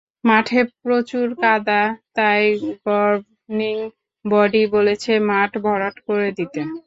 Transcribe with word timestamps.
মাঠে 0.23 0.59
প্রচুর 0.77 1.27
কাদা, 1.41 1.81
তাই 2.17 2.43
গভর্নিং 2.85 3.75
বডি 4.25 4.63
বলেছে 4.75 5.11
মাঠ 5.29 5.51
ভরাট 5.65 5.95
করে 6.07 6.29
দিতে। 6.37 6.61